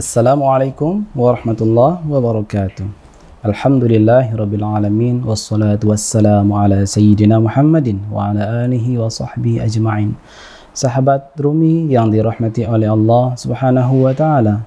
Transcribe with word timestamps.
Assalamualaikum 0.00 1.04
warahmatullahi 1.12 2.00
wabarakatuh. 2.08 2.88
Alhamdulillahi 3.44 4.32
rabbil 4.32 4.64
alamin 4.64 5.20
wassalatu 5.20 5.92
wassalamu 5.92 6.56
ala 6.56 6.88
sayyidina 6.88 7.36
Muhammadin 7.36 8.08
wa 8.08 8.32
ala 8.32 8.64
alihi 8.64 8.96
wa 8.96 9.12
sahbihi 9.12 9.60
ajma'in. 9.60 10.16
Sahabat 10.72 11.36
Rumi 11.36 11.92
yang 11.92 12.08
dirahmati 12.08 12.64
oleh 12.64 12.88
Allah 12.88 13.36
Subhanahu 13.36 14.08
wa 14.08 14.16
taala. 14.16 14.64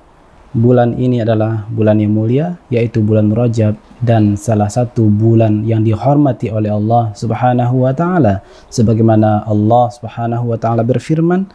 Bulan 0.53 1.01
ini 1.01 1.25
adalah 1.25 1.65
bulan 1.65 1.97
yang 1.97 2.13
mulia 2.13 2.61
yaitu 2.69 3.01
bulan 3.01 3.33
Rajab 3.33 3.73
dan 4.05 4.37
salah 4.37 4.69
satu 4.69 5.09
bulan 5.09 5.65
yang 5.65 5.81
dihormati 5.81 6.53
oleh 6.53 6.69
Allah 6.69 7.09
Subhanahu 7.17 7.81
wa 7.81 7.89
taala 7.89 8.45
sebagaimana 8.69 9.49
Allah 9.49 9.89
Subhanahu 9.97 10.53
wa 10.53 10.61
taala 10.61 10.85
berfirman 10.85 11.49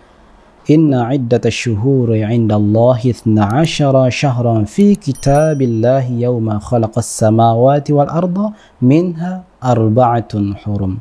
Inna 0.69 1.09
iddata 1.17 1.49
syuhuri 1.49 2.21
inda 2.29 2.61
Allah 2.61 3.01
ithna 3.01 3.65
ashara 3.65 4.05
syahran 4.13 4.69
fi 4.69 5.01
kitabillahi 5.01 6.21
yawma 6.29 6.61
khalaqas 6.61 7.09
samawati 7.09 7.97
wal 7.97 8.05
arda 8.13 8.53
minha 8.85 9.49
arba'atun 9.65 10.61
hurum. 10.61 11.01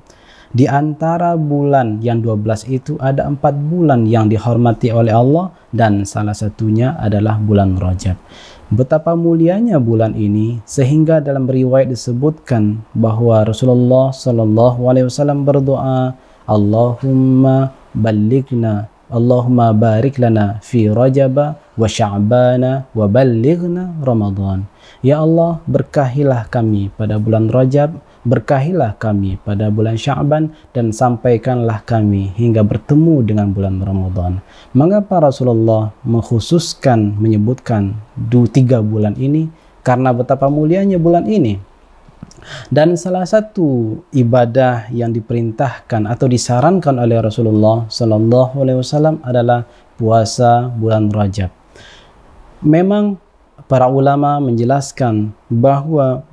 Di 0.55 0.72
antara 0.72 1.35
bulan 1.35 1.99
yang 1.99 2.23
12 2.23 2.72
itu 2.72 2.95
ada 3.03 3.27
empat 3.27 3.59
bulan 3.67 4.08
yang 4.08 4.31
dihormati 4.31 4.88
oleh 4.95 5.11
Allah 5.11 5.52
dan 5.75 6.08
salah 6.08 6.31
satunya 6.31 6.95
adalah 6.95 7.36
bulan 7.36 7.75
Rajab. 7.75 8.16
Betapa 8.72 9.20
mulianya 9.20 9.84
bulan 9.84 10.16
ini 10.16 10.63
sehingga 10.63 11.20
dalam 11.20 11.44
riwayat 11.44 11.91
disebutkan 11.91 12.88
bahwa 12.95 13.44
Rasulullah 13.44 14.16
Shallallahu 14.16 14.80
Alaihi 14.88 15.11
Wasallam 15.11 15.44
berdoa, 15.44 16.16
Allahumma 16.47 17.75
balighna 17.92 18.88
Allahumma 19.08 19.72
barik 19.72 20.19
lana 20.19 20.59
fi 20.59 20.91
Rajab 20.91 21.39
wa 21.55 21.88
Sya'bana 21.88 22.91
wa 22.91 23.08
ballighna 23.08 23.95
Ramadan. 24.03 24.67
Ya 24.99 25.23
Allah, 25.23 25.64
berkahilah 25.64 26.52
kami 26.52 26.91
pada 26.91 27.16
bulan 27.16 27.47
Rajab, 27.47 28.03
berkahilah 28.27 28.99
kami 28.99 29.39
pada 29.39 29.72
bulan 29.72 29.95
Sya'ban 29.95 30.52
dan 30.75 30.91
sampaikanlah 30.91 31.88
kami 31.88 32.36
hingga 32.36 32.67
bertemu 32.67 33.23
dengan 33.23 33.55
bulan 33.55 33.80
Ramadan. 33.80 34.44
Mengapa 34.75 35.23
Rasulullah 35.23 35.95
mengkhususkan 36.03 37.16
menyebutkan 37.16 37.95
dua 38.19 38.52
tiga 38.52 38.83
bulan 38.83 39.16
ini? 39.16 39.47
Karena 39.88 40.11
betapa 40.11 40.52
mulianya 40.52 40.99
bulan 40.99 41.31
ini. 41.31 41.55
Dan 42.67 42.95
salah 42.95 43.26
satu 43.28 44.00
ibadah 44.12 44.88
yang 44.92 45.12
diperintahkan 45.12 46.08
atau 46.08 46.28
disarankan 46.30 47.00
oleh 47.00 47.20
Rasulullah 47.20 47.88
Sallallahu 47.88 48.64
Alaihi 48.64 48.80
Wasallam 48.80 49.20
adalah 49.23 49.67
puasa 49.98 50.70
bulan 50.72 51.09
Rajab. 51.09 51.52
Memang 52.64 53.17
para 53.66 53.89
ulama 53.89 54.38
menjelaskan 54.39 55.34
bahwa 55.50 56.23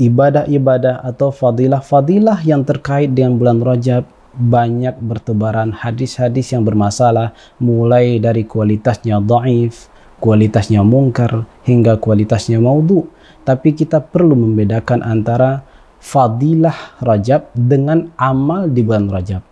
ibadah-ibadah 0.00 1.04
atau 1.04 1.28
fadilah-fadilah 1.28 2.40
yang 2.48 2.64
terkait 2.64 3.12
dengan 3.12 3.36
bulan 3.36 3.60
Rajab 3.60 4.08
banyak 4.32 4.96
bertebaran 5.04 5.76
hadis-hadis 5.76 6.56
yang 6.56 6.64
bermasalah 6.64 7.36
mulai 7.60 8.16
dari 8.16 8.48
kualitasnya 8.48 9.20
dhaif, 9.20 9.91
kualitasnya 10.22 10.86
mungkar 10.86 11.50
hingga 11.66 11.98
kualitasnya 11.98 12.62
maudhu 12.62 13.10
tapi 13.42 13.74
kita 13.74 13.98
perlu 13.98 14.38
membedakan 14.38 15.02
antara 15.02 15.66
fadilah 16.02 16.98
Rajab 17.02 17.50
dengan 17.54 18.10
amal 18.18 18.70
di 18.70 18.82
bulan 18.82 19.10
Rajab. 19.10 19.42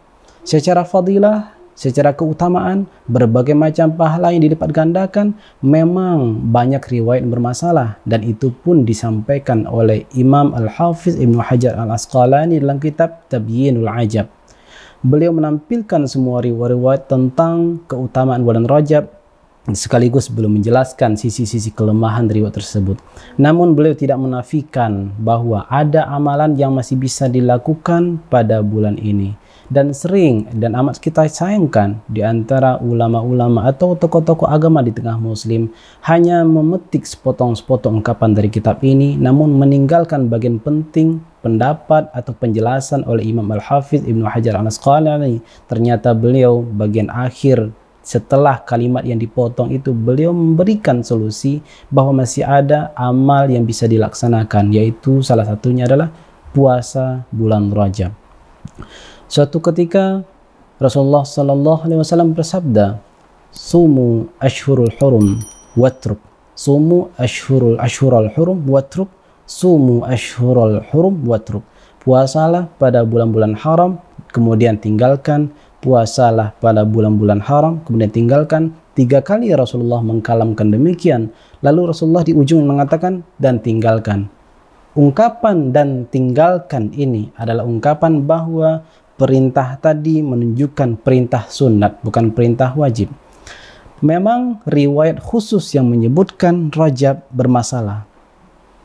Secara 0.42 0.82
fadilah, 0.82 1.54
secara 1.78 2.10
keutamaan, 2.14 2.90
berbagai 3.06 3.54
macam 3.54 3.94
pahala 3.94 4.34
yang 4.34 4.42
dilipat 4.46 4.70
gandakan 4.74 5.38
memang 5.62 6.50
banyak 6.50 6.82
riwayat 6.82 7.22
bermasalah 7.26 8.02
dan 8.06 8.26
itu 8.26 8.50
pun 8.50 8.82
disampaikan 8.82 9.66
oleh 9.70 10.06
Imam 10.18 10.50
Al-Hafiz 10.54 11.14
Ibnu 11.18 11.38
Hajar 11.38 11.78
Al-Asqalani 11.78 12.58
dalam 12.58 12.82
kitab 12.82 13.30
Tabyinul 13.30 13.86
Ajab. 13.86 14.26
Beliau 15.00 15.32
menampilkan 15.32 16.04
semua 16.04 16.44
riwayat 16.44 17.08
tentang 17.08 17.80
keutamaan 17.88 18.44
bulan 18.44 18.68
Rajab 18.68 19.19
sekaligus 19.68 20.32
belum 20.32 20.56
menjelaskan 20.56 21.20
sisi-sisi 21.20 21.70
kelemahan 21.76 22.26
riwayat 22.32 22.56
tersebut. 22.56 22.96
Namun 23.36 23.76
beliau 23.76 23.92
tidak 23.92 24.16
menafikan 24.16 25.12
bahwa 25.20 25.68
ada 25.68 26.08
amalan 26.08 26.56
yang 26.56 26.72
masih 26.72 26.96
bisa 26.96 27.28
dilakukan 27.28 28.24
pada 28.32 28.64
bulan 28.64 28.96
ini. 28.96 29.36
Dan 29.70 29.94
sering 29.94 30.50
dan 30.50 30.74
amat 30.74 30.98
kita 30.98 31.30
sayangkan 31.30 32.02
di 32.10 32.26
antara 32.26 32.82
ulama-ulama 32.82 33.70
atau 33.70 33.94
tokoh-tokoh 33.94 34.50
agama 34.50 34.82
di 34.82 34.90
tengah 34.90 35.14
muslim 35.14 35.70
hanya 36.10 36.42
memetik 36.42 37.06
sepotong-sepotong 37.06 38.02
ungkapan 38.02 38.34
dari 38.34 38.50
kitab 38.50 38.82
ini 38.82 39.14
namun 39.14 39.54
meninggalkan 39.54 40.26
bagian 40.26 40.58
penting 40.58 41.22
pendapat 41.38 42.10
atau 42.10 42.34
penjelasan 42.34 43.06
oleh 43.06 43.30
Imam 43.30 43.46
Al-Hafiz 43.46 44.02
Ibnu 44.02 44.26
Hajar 44.26 44.58
Al-Asqalani. 44.58 45.38
Ternyata 45.70 46.18
beliau 46.18 46.66
bagian 46.66 47.06
akhir 47.06 47.70
setelah 48.10 48.58
kalimat 48.66 49.06
yang 49.06 49.22
dipotong 49.22 49.70
itu 49.70 49.94
beliau 49.94 50.34
memberikan 50.34 50.98
solusi 51.06 51.62
bahwa 51.94 52.26
masih 52.26 52.42
ada 52.42 52.90
amal 52.98 53.46
yang 53.46 53.62
bisa 53.62 53.86
dilaksanakan 53.86 54.74
yaitu 54.74 55.22
salah 55.22 55.46
satunya 55.46 55.86
adalah 55.86 56.10
puasa 56.50 57.22
bulan 57.30 57.70
Rajab. 57.70 58.10
Suatu 59.30 59.62
ketika 59.62 60.26
Rasulullah 60.82 61.22
Sallallahu 61.22 61.86
Alaihi 61.86 62.02
Wasallam 62.02 62.34
bersabda, 62.34 62.98
"Sumu 63.54 64.26
ashurul 64.42 64.90
hurum 64.98 65.38
watruk, 65.78 66.18
sumu 66.58 67.14
ashurul 67.14 67.78
ashurul 67.78 68.26
hurum 68.34 68.58
watruk, 68.66 69.06
sumu 69.46 70.02
ashurul 70.02 70.82
hurum 70.90 71.22
watruk." 71.30 71.62
Puasalah 72.02 72.66
pada 72.80 73.06
bulan-bulan 73.06 73.54
haram, 73.54 74.02
kemudian 74.34 74.82
tinggalkan 74.82 75.54
puasalah 75.80 76.56
pada 76.60 76.84
bulan-bulan 76.84 77.40
haram, 77.44 77.80
kemudian 77.84 78.12
tinggalkan. 78.12 78.76
Tiga 78.92 79.24
kali 79.24 79.52
Rasulullah 79.56 80.04
mengkalamkan 80.04 80.68
demikian. 80.68 81.32
Lalu 81.64 81.90
Rasulullah 81.92 82.24
di 82.24 82.36
ujung 82.36 82.68
mengatakan, 82.68 83.24
dan 83.40 83.58
tinggalkan. 83.64 84.28
Ungkapan 84.92 85.72
dan 85.72 86.04
tinggalkan 86.10 86.92
ini 86.92 87.32
adalah 87.38 87.64
ungkapan 87.64 88.26
bahwa 88.26 88.84
perintah 89.16 89.80
tadi 89.80 90.20
menunjukkan 90.20 91.00
perintah 91.00 91.48
sunat, 91.48 92.00
bukan 92.04 92.32
perintah 92.32 92.76
wajib. 92.76 93.08
Memang 94.00 94.64
riwayat 94.64 95.20
khusus 95.20 95.76
yang 95.76 95.88
menyebutkan 95.88 96.72
rajab 96.72 97.24
bermasalah. 97.28 98.08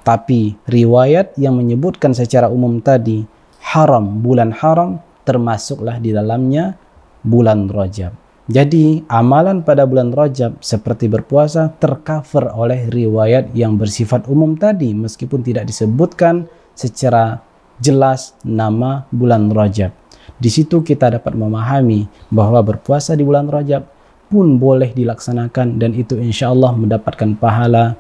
Tapi 0.05 0.59
riwayat 0.69 1.33
yang 1.39 1.57
menyebutkan 1.57 2.13
secara 2.13 2.51
umum 2.51 2.77
tadi 2.83 3.25
haram, 3.73 4.21
bulan 4.21 4.53
haram, 4.53 5.01
termasuklah 5.25 5.97
di 5.97 6.13
dalamnya 6.13 6.77
bulan 7.25 7.67
Rajab. 7.67 8.13
Jadi 8.45 9.01
amalan 9.09 9.65
pada 9.65 9.89
bulan 9.89 10.13
Rajab 10.13 10.61
seperti 10.61 11.09
berpuasa 11.09 11.73
tercover 11.81 12.53
oleh 12.53 12.85
riwayat 12.93 13.49
yang 13.57 13.73
bersifat 13.73 14.29
umum 14.29 14.53
tadi 14.53 14.93
meskipun 14.93 15.41
tidak 15.41 15.65
disebutkan 15.65 16.45
secara 16.77 17.41
jelas 17.81 18.37
nama 18.45 19.09
bulan 19.09 19.49
Rajab. 19.49 19.89
Di 20.37 20.53
situ 20.53 20.85
kita 20.85 21.17
dapat 21.17 21.33
memahami 21.33 22.05
bahwa 22.29 22.61
berpuasa 22.61 23.17
di 23.17 23.25
bulan 23.25 23.49
Rajab 23.49 23.81
pun 24.29 24.61
boleh 24.61 24.93
dilaksanakan 24.93 25.81
dan 25.81 25.97
itu 25.97 26.17
insya 26.21 26.53
Allah 26.53 26.73
mendapatkan 26.77 27.33
pahala 27.41 27.97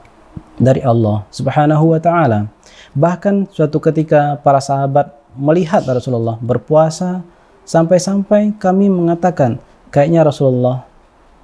dari 0.61 0.81
Allah 0.85 1.25
Subhanahu 1.33 1.95
wa 1.95 1.99
taala. 2.01 2.53
Bahkan 2.93 3.49
suatu 3.49 3.81
ketika 3.81 4.37
para 4.39 4.61
sahabat 4.61 5.09
melihat 5.35 5.83
Rasulullah 5.83 6.39
berpuasa 6.39 7.25
Sampai-sampai 7.65 8.61
kami 8.61 8.93
mengatakan, 8.93 9.57
kayaknya 9.89 10.21
Rasulullah 10.21 10.85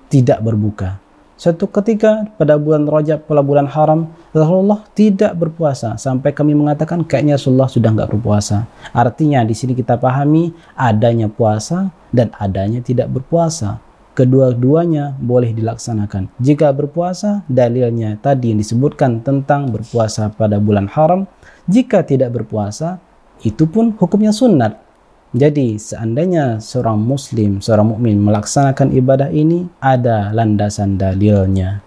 tidak 0.06 0.46
berbuka. 0.46 1.02
Suatu 1.42 1.66
ketika 1.66 2.30
pada 2.38 2.62
bulan 2.62 2.86
Rajab, 2.86 3.26
pada 3.26 3.42
bulan 3.42 3.66
haram, 3.66 4.14
Rasulullah 4.30 4.86
tidak 4.94 5.34
berpuasa. 5.34 5.98
Sampai 5.98 6.38
kami 6.38 6.54
mengatakan 6.54 7.02
kayaknya 7.02 7.42
Rasulullah 7.42 7.66
sudah 7.66 7.90
nggak 7.90 8.14
berpuasa. 8.14 8.70
Artinya 8.94 9.42
di 9.42 9.58
sini 9.58 9.74
kita 9.74 9.98
pahami 9.98 10.54
adanya 10.78 11.26
puasa 11.26 11.90
dan 12.14 12.30
adanya 12.38 12.86
tidak 12.86 13.10
berpuasa. 13.10 13.82
Kedua-duanya 14.14 15.18
boleh 15.18 15.50
dilaksanakan. 15.58 16.30
Jika 16.38 16.70
berpuasa, 16.78 17.42
dalilnya 17.50 18.22
tadi 18.22 18.54
yang 18.54 18.62
disebutkan 18.62 19.26
tentang 19.26 19.74
berpuasa 19.74 20.30
pada 20.30 20.62
bulan 20.62 20.86
haram. 20.94 21.26
Jika 21.66 22.06
tidak 22.06 22.38
berpuasa, 22.38 23.02
itu 23.42 23.66
pun 23.66 23.98
hukumnya 23.98 24.30
sunat 24.30 24.91
jadi 25.31 25.80
seandainya 25.80 26.60
seorang 26.60 27.00
muslim, 27.00 27.63
seorang 27.63 27.95
mukmin 27.95 28.19
melaksanakan 28.19 28.92
ibadah 28.92 29.31
ini 29.31 29.63
ada 29.80 30.28
landasan 30.36 31.00
dalilnya. 31.00 31.80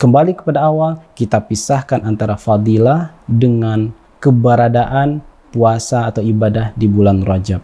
Kembali 0.00 0.32
kepada 0.32 0.72
awal, 0.72 1.04
kita 1.12 1.44
pisahkan 1.44 2.00
antara 2.06 2.40
fadilah 2.40 3.12
dengan 3.28 3.92
keberadaan 4.24 5.20
puasa 5.52 6.08
atau 6.08 6.24
ibadah 6.24 6.72
di 6.72 6.88
bulan 6.88 7.20
Rajab. 7.20 7.60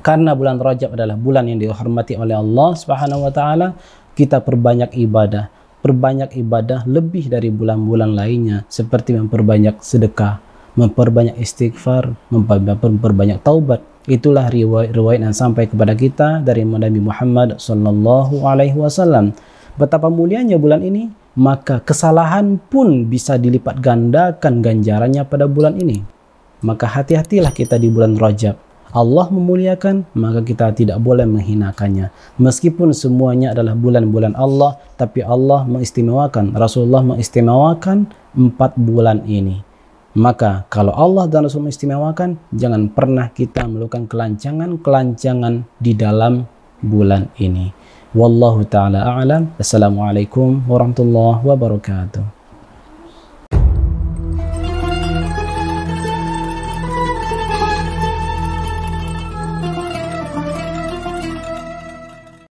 Karena 0.00 0.32
bulan 0.32 0.56
Rajab 0.56 0.96
adalah 0.96 1.20
bulan 1.20 1.44
yang 1.44 1.60
dihormati 1.60 2.16
oleh 2.16 2.40
Allah 2.40 2.70
Subhanahu 2.72 3.28
wa 3.28 3.32
taala, 3.34 3.76
kita 4.16 4.40
perbanyak 4.40 4.96
ibadah. 4.96 5.52
perbanyak 5.80 6.36
ibadah 6.36 6.84
lebih 6.84 7.32
dari 7.32 7.48
bulan-bulan 7.48 8.12
lainnya 8.12 8.68
seperti 8.68 9.16
memperbanyak 9.16 9.80
sedekah, 9.80 10.36
memperbanyak 10.74 11.38
istighfar, 11.38 12.14
memperbanyak 12.30 13.42
taubat. 13.42 13.82
Itulah 14.10 14.50
riwayat-riwayat 14.50 15.20
yang 15.22 15.36
sampai 15.36 15.70
kepada 15.70 15.94
kita 15.94 16.42
dari 16.42 16.66
Nabi 16.66 17.00
Muhammad 17.00 17.58
sallallahu 17.62 18.42
alaihi 18.42 18.74
wasallam. 18.74 19.36
Betapa 19.78 20.10
mulianya 20.10 20.58
bulan 20.58 20.82
ini, 20.82 21.10
maka 21.38 21.78
kesalahan 21.80 22.58
pun 22.58 23.06
bisa 23.06 23.38
dilipat 23.38 23.78
gandakan 23.78 24.60
ganjarannya 24.60 25.22
pada 25.24 25.46
bulan 25.46 25.78
ini. 25.78 26.02
Maka 26.60 26.84
hati-hatilah 26.84 27.54
kita 27.54 27.80
di 27.80 27.88
bulan 27.88 28.20
Rajab 28.20 28.70
Allah 28.90 29.30
memuliakan, 29.30 30.02
maka 30.18 30.42
kita 30.42 30.74
tidak 30.74 30.98
boleh 30.98 31.22
menghinakannya. 31.22 32.10
Meskipun 32.42 32.90
semuanya 32.90 33.54
adalah 33.54 33.78
bulan-bulan 33.78 34.34
Allah, 34.34 34.82
tapi 34.98 35.22
Allah 35.22 35.62
mengistimewakan, 35.62 36.58
Rasulullah 36.58 37.06
mengistimewakan 37.06 38.10
empat 38.34 38.74
bulan 38.74 39.22
ini. 39.30 39.62
Maka 40.10 40.66
kalau 40.66 40.90
Allah 40.90 41.30
dan 41.30 41.46
Rasul 41.46 41.62
mengistimewakan, 41.62 42.34
jangan 42.50 42.90
pernah 42.90 43.30
kita 43.30 43.70
melakukan 43.70 44.10
kelancangan-kelancangan 44.10 45.62
di 45.78 45.92
dalam 45.94 46.50
bulan 46.82 47.30
ini. 47.38 47.70
Wallahu 48.10 48.66
ta'ala 48.66 49.06
a'lam. 49.06 49.54
Assalamualaikum 49.54 50.66
warahmatullahi 50.66 51.46
wabarakatuh. 51.46 52.39